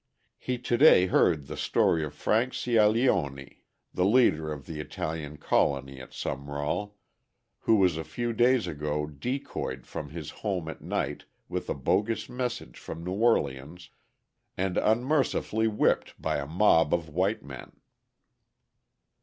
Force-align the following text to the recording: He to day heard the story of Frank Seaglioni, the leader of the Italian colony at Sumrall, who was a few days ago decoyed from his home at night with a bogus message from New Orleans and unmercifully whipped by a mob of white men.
He 0.39 0.57
to 0.57 0.79
day 0.79 1.05
heard 1.05 1.45
the 1.45 1.55
story 1.55 2.03
of 2.03 2.15
Frank 2.15 2.53
Seaglioni, 2.53 3.65
the 3.93 4.03
leader 4.03 4.51
of 4.51 4.65
the 4.65 4.79
Italian 4.79 5.37
colony 5.37 6.01
at 6.01 6.11
Sumrall, 6.11 6.95
who 7.59 7.75
was 7.75 7.97
a 7.97 8.03
few 8.03 8.33
days 8.33 8.65
ago 8.65 9.05
decoyed 9.05 9.85
from 9.85 10.09
his 10.09 10.31
home 10.31 10.67
at 10.69 10.81
night 10.81 11.25
with 11.47 11.69
a 11.69 11.75
bogus 11.75 12.27
message 12.27 12.79
from 12.79 13.03
New 13.03 13.13
Orleans 13.13 13.91
and 14.57 14.75
unmercifully 14.75 15.67
whipped 15.67 16.19
by 16.19 16.37
a 16.39 16.47
mob 16.47 16.95
of 16.95 17.07
white 17.07 17.43
men. 17.43 17.73